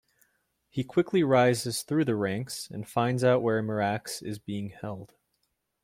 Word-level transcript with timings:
He 0.67 0.83
quickly 0.83 1.21
rises 1.23 1.83
through 1.83 2.05
the 2.05 2.15
ranks, 2.15 2.67
and 2.71 2.89
finds 2.89 3.23
out 3.23 3.43
where 3.43 3.61
Mirax 3.61 4.23
is 4.23 4.39
being 4.39 4.69
held. 4.69 5.13